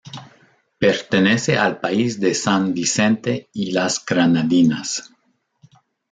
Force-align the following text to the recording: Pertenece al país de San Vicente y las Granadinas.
Pertenece 0.79 1.59
al 1.59 1.79
país 1.79 2.19
de 2.19 2.33
San 2.33 2.73
Vicente 2.73 3.49
y 3.53 3.71
las 3.71 4.03
Granadinas. 4.03 5.13